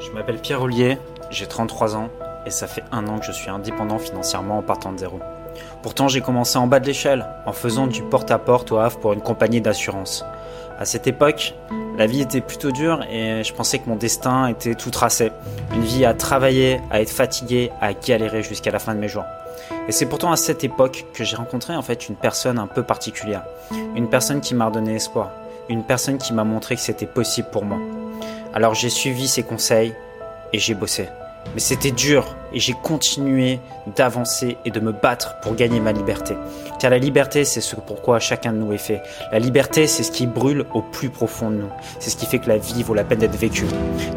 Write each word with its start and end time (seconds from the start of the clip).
Je 0.00 0.10
m'appelle 0.12 0.38
Pierre 0.38 0.62
Ollier, 0.62 0.98
j'ai 1.30 1.46
33 1.46 1.96
ans 1.96 2.08
et 2.46 2.50
ça 2.50 2.66
fait 2.66 2.84
un 2.92 3.06
an 3.08 3.18
que 3.18 3.26
je 3.26 3.32
suis 3.32 3.50
indépendant 3.50 3.98
financièrement 3.98 4.58
en 4.58 4.62
partant 4.62 4.92
de 4.92 4.98
zéro. 4.98 5.20
Pourtant, 5.82 6.08
j'ai 6.08 6.20
commencé 6.20 6.58
en 6.58 6.66
bas 6.66 6.80
de 6.80 6.86
l'échelle, 6.86 7.26
en 7.46 7.52
faisant 7.52 7.86
du 7.86 8.02
porte-à-porte 8.02 8.72
au 8.72 8.78
Havre 8.78 8.98
pour 8.98 9.12
une 9.12 9.20
compagnie 9.20 9.60
d'assurance. 9.60 10.24
À 10.78 10.84
cette 10.84 11.06
époque, 11.06 11.54
la 11.98 12.06
vie 12.06 12.20
était 12.20 12.40
plutôt 12.40 12.70
dure 12.70 13.02
et 13.10 13.42
je 13.42 13.52
pensais 13.52 13.80
que 13.80 13.88
mon 13.88 13.96
destin 13.96 14.46
était 14.46 14.76
tout 14.76 14.90
tracé. 14.90 15.32
Une 15.74 15.82
vie 15.82 16.04
à 16.04 16.14
travailler, 16.14 16.80
à 16.90 17.00
être 17.00 17.10
fatigué, 17.10 17.72
à 17.80 17.92
galérer 17.92 18.42
jusqu'à 18.42 18.70
la 18.70 18.78
fin 18.78 18.94
de 18.94 19.00
mes 19.00 19.08
jours. 19.08 19.24
Et 19.88 19.92
c'est 19.92 20.06
pourtant 20.06 20.30
à 20.30 20.36
cette 20.36 20.62
époque 20.62 21.06
que 21.12 21.24
j'ai 21.24 21.36
rencontré 21.36 21.74
en 21.74 21.82
fait 21.82 22.08
une 22.08 22.14
personne 22.14 22.58
un 22.58 22.68
peu 22.68 22.84
particulière. 22.84 23.42
Une 23.96 24.08
personne 24.08 24.40
qui 24.40 24.54
m'a 24.54 24.66
redonné 24.66 24.94
espoir. 24.94 25.30
Une 25.68 25.82
personne 25.82 26.18
qui 26.18 26.32
m'a 26.32 26.44
montré 26.44 26.76
que 26.76 26.80
c'était 26.80 27.06
possible 27.06 27.48
pour 27.50 27.64
moi. 27.64 27.78
Alors 28.58 28.74
j'ai 28.74 28.90
suivi 28.90 29.28
ses 29.28 29.44
conseils 29.44 29.94
et 30.52 30.58
j'ai 30.58 30.74
bossé. 30.74 31.06
Mais 31.54 31.60
c'était 31.60 31.92
dur 31.92 32.34
et 32.52 32.58
j'ai 32.58 32.72
continué 32.72 33.60
d'avancer 33.96 34.56
et 34.64 34.72
de 34.72 34.80
me 34.80 34.90
battre 34.90 35.36
pour 35.42 35.54
gagner 35.54 35.78
ma 35.78 35.92
liberté. 35.92 36.34
Car 36.80 36.90
la 36.90 36.98
liberté, 36.98 37.44
c'est 37.44 37.60
ce 37.60 37.76
pourquoi 37.76 38.18
chacun 38.18 38.52
de 38.52 38.58
nous 38.58 38.72
est 38.72 38.78
fait. 38.78 39.00
La 39.30 39.38
liberté, 39.38 39.86
c'est 39.86 40.02
ce 40.02 40.10
qui 40.10 40.26
brûle 40.26 40.66
au 40.74 40.82
plus 40.82 41.08
profond 41.08 41.50
de 41.50 41.54
nous. 41.54 41.68
C'est 42.00 42.10
ce 42.10 42.16
qui 42.16 42.26
fait 42.26 42.40
que 42.40 42.48
la 42.48 42.58
vie 42.58 42.82
vaut 42.82 42.94
la 42.94 43.04
peine 43.04 43.20
d'être 43.20 43.38
vécue. 43.38 43.66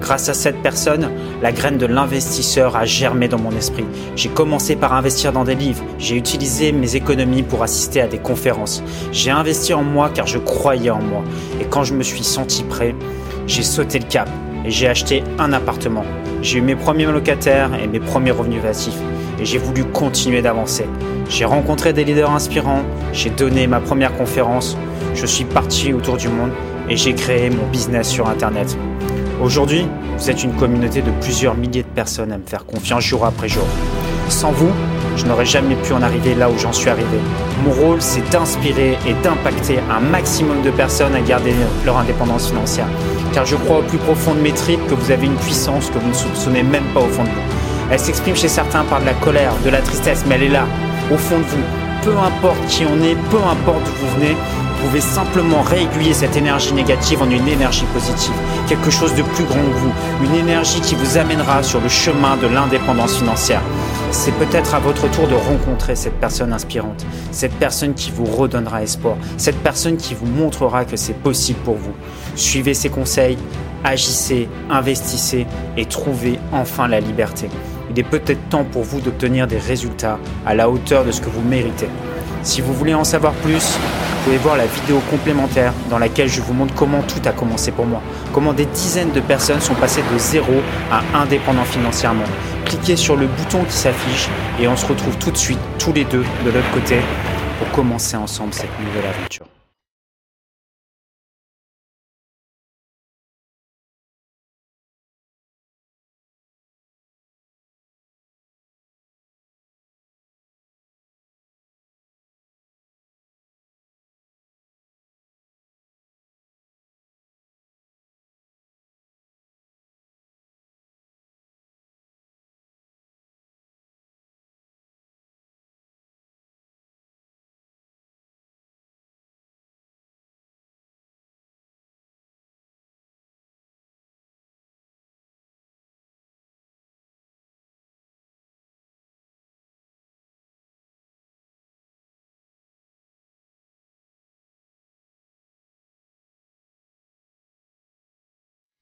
Grâce 0.00 0.28
à 0.28 0.34
cette 0.34 0.62
personne, 0.62 1.10
la 1.42 1.50
graine 1.50 1.76
de 1.76 1.86
l'investisseur 1.86 2.76
a 2.76 2.84
germé 2.84 3.26
dans 3.26 3.40
mon 3.40 3.56
esprit. 3.56 3.86
J'ai 4.14 4.28
commencé 4.28 4.76
par 4.76 4.92
investir 4.92 5.32
dans 5.32 5.42
des 5.42 5.56
livres. 5.56 5.82
J'ai 5.98 6.14
utilisé 6.14 6.70
mes 6.70 6.94
économies 6.94 7.42
pour 7.42 7.64
assister 7.64 8.02
à 8.02 8.06
des 8.06 8.18
conférences. 8.18 8.84
J'ai 9.10 9.32
investi 9.32 9.74
en 9.74 9.82
moi 9.82 10.12
car 10.14 10.28
je 10.28 10.38
croyais 10.38 10.90
en 10.90 11.02
moi. 11.02 11.24
Et 11.60 11.64
quand 11.64 11.82
je 11.82 11.94
me 11.94 12.04
suis 12.04 12.22
senti 12.22 12.62
prêt, 12.62 12.94
j'ai 13.48 13.62
sauté 13.62 13.98
le 13.98 14.04
cap 14.04 14.28
et 14.64 14.70
j'ai 14.70 14.86
acheté 14.86 15.24
un 15.38 15.52
appartement. 15.52 16.04
J'ai 16.42 16.58
eu 16.58 16.60
mes 16.60 16.76
premiers 16.76 17.06
locataires 17.06 17.70
et 17.74 17.88
mes 17.88 17.98
premiers 17.98 18.30
revenus 18.30 18.62
passifs 18.62 18.98
et 19.40 19.44
j'ai 19.44 19.58
voulu 19.58 19.84
continuer 19.84 20.42
d'avancer. 20.42 20.86
J'ai 21.28 21.44
rencontré 21.44 21.92
des 21.92 22.04
leaders 22.04 22.30
inspirants, 22.30 22.82
j'ai 23.12 23.30
donné 23.30 23.66
ma 23.66 23.80
première 23.80 24.16
conférence, 24.16 24.76
je 25.14 25.26
suis 25.26 25.44
parti 25.44 25.92
autour 25.92 26.16
du 26.16 26.28
monde 26.28 26.50
et 26.88 26.96
j'ai 26.96 27.14
créé 27.14 27.50
mon 27.50 27.66
business 27.70 28.08
sur 28.08 28.28
Internet. 28.28 28.76
Aujourd'hui, 29.42 29.86
vous 30.18 30.30
êtes 30.30 30.42
une 30.42 30.52
communauté 30.54 31.00
de 31.00 31.10
plusieurs 31.20 31.54
milliers 31.54 31.82
de 31.82 31.88
personnes 31.88 32.32
à 32.32 32.38
me 32.38 32.46
faire 32.46 32.66
confiance 32.66 33.04
jour 33.04 33.24
après 33.24 33.48
jour. 33.48 33.66
Sans 34.28 34.52
vous, 34.52 34.72
je 35.18 35.26
n'aurais 35.26 35.44
jamais 35.44 35.74
pu 35.74 35.92
en 35.92 36.02
arriver 36.02 36.34
là 36.34 36.48
où 36.48 36.56
j'en 36.56 36.72
suis 36.72 36.88
arrivé. 36.88 37.18
Mon 37.64 37.72
rôle, 37.72 38.00
c'est 38.00 38.26
d'inspirer 38.30 38.96
et 39.06 39.14
d'impacter 39.22 39.78
un 39.90 40.00
maximum 40.00 40.62
de 40.62 40.70
personnes 40.70 41.14
à 41.14 41.20
garder 41.20 41.52
leur 41.84 41.98
indépendance 41.98 42.48
financière. 42.48 42.86
Car 43.32 43.44
je 43.44 43.56
crois 43.56 43.78
au 43.78 43.82
plus 43.82 43.98
profond 43.98 44.34
de 44.34 44.40
mes 44.40 44.52
tripes 44.52 44.86
que 44.86 44.94
vous 44.94 45.10
avez 45.10 45.26
une 45.26 45.36
puissance 45.36 45.90
que 45.90 45.98
vous 45.98 46.08
ne 46.08 46.14
soupçonnez 46.14 46.62
même 46.62 46.84
pas 46.94 47.00
au 47.00 47.08
fond 47.08 47.24
de 47.24 47.28
vous. 47.28 47.90
Elle 47.90 47.98
s'exprime 47.98 48.36
chez 48.36 48.48
certains 48.48 48.84
par 48.84 49.00
de 49.00 49.06
la 49.06 49.14
colère, 49.14 49.52
de 49.64 49.70
la 49.70 49.80
tristesse, 49.80 50.24
mais 50.26 50.36
elle 50.36 50.44
est 50.44 50.48
là, 50.48 50.66
au 51.12 51.16
fond 51.16 51.38
de 51.38 51.44
vous. 51.44 51.64
Peu 52.04 52.16
importe 52.16 52.64
qui 52.68 52.84
on 52.84 53.02
est, 53.02 53.16
peu 53.30 53.38
importe 53.38 53.84
d'où 53.84 54.06
vous 54.06 54.14
venez, 54.20 54.34
vous 54.34 54.86
pouvez 54.86 55.00
simplement 55.00 55.62
réaiguiller 55.62 56.12
cette 56.14 56.36
énergie 56.36 56.72
négative 56.72 57.20
en 57.22 57.30
une 57.30 57.48
énergie 57.48 57.86
positive, 57.92 58.34
quelque 58.68 58.90
chose 58.90 59.14
de 59.14 59.22
plus 59.22 59.44
grand 59.44 59.60
que 59.60 59.78
vous, 59.78 59.92
une 60.24 60.34
énergie 60.36 60.80
qui 60.80 60.94
vous 60.94 61.18
amènera 61.18 61.64
sur 61.64 61.80
le 61.80 61.88
chemin 61.88 62.36
de 62.36 62.46
l'indépendance 62.46 63.16
financière. 63.16 63.62
C'est 64.10 64.32
peut-être 64.32 64.74
à 64.74 64.78
votre 64.78 65.10
tour 65.10 65.28
de 65.28 65.34
rencontrer 65.34 65.94
cette 65.94 66.18
personne 66.18 66.52
inspirante, 66.52 67.04
cette 67.30 67.52
personne 67.52 67.92
qui 67.92 68.10
vous 68.10 68.24
redonnera 68.24 68.82
espoir, 68.82 69.16
cette 69.36 69.58
personne 69.58 69.96
qui 69.98 70.14
vous 70.14 70.26
montrera 70.26 70.86
que 70.86 70.96
c'est 70.96 71.14
possible 71.14 71.58
pour 71.60 71.76
vous. 71.76 71.92
Suivez 72.34 72.72
ses 72.72 72.88
conseils, 72.88 73.36
agissez, 73.84 74.48
investissez 74.70 75.46
et 75.76 75.84
trouvez 75.84 76.38
enfin 76.52 76.88
la 76.88 77.00
liberté. 77.00 77.50
Il 77.90 77.98
est 77.98 78.04
peut-être 78.04 78.48
temps 78.48 78.64
pour 78.64 78.82
vous 78.82 79.00
d'obtenir 79.00 79.46
des 79.46 79.58
résultats 79.58 80.18
à 80.46 80.54
la 80.54 80.70
hauteur 80.70 81.04
de 81.04 81.10
ce 81.10 81.20
que 81.20 81.28
vous 81.28 81.42
méritez. 81.42 81.88
Si 82.42 82.62
vous 82.62 82.72
voulez 82.72 82.94
en 82.94 83.04
savoir 83.04 83.32
plus, 83.34 83.76
vous 83.76 84.24
pouvez 84.24 84.38
voir 84.38 84.56
la 84.56 84.66
vidéo 84.66 85.00
complémentaire 85.10 85.72
dans 85.90 85.98
laquelle 85.98 86.28
je 86.28 86.40
vous 86.40 86.54
montre 86.54 86.74
comment 86.74 87.02
tout 87.02 87.20
a 87.26 87.32
commencé 87.32 87.72
pour 87.72 87.86
moi, 87.86 88.00
comment 88.32 88.52
des 88.52 88.66
dizaines 88.66 89.12
de 89.12 89.20
personnes 89.20 89.60
sont 89.60 89.74
passées 89.74 90.02
de 90.12 90.18
zéro 90.18 90.54
à 90.90 91.02
indépendant 91.20 91.64
financièrement. 91.64 92.24
Cliquez 92.68 92.96
sur 92.96 93.16
le 93.16 93.26
bouton 93.26 93.64
qui 93.64 93.72
s'affiche 93.72 94.28
et 94.60 94.68
on 94.68 94.76
se 94.76 94.84
retrouve 94.84 95.16
tout 95.16 95.30
de 95.30 95.36
suite 95.36 95.58
tous 95.78 95.92
les 95.92 96.04
deux 96.04 96.24
de 96.44 96.50
l'autre 96.50 96.70
côté 96.72 96.96
pour 97.58 97.70
commencer 97.70 98.16
ensemble 98.16 98.52
cette 98.52 98.78
nouvelle 98.78 99.06
aventure. 99.06 99.46